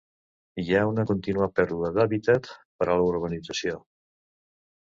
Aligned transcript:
Hi 0.61 0.71
ha 0.77 0.85
una 0.91 1.03
contínua 1.11 1.49
pèrdua 1.59 1.91
d'hàbitat 1.97 2.49
per 2.81 2.89
a 2.95 2.99
la 3.03 3.07
urbanització. 3.13 3.81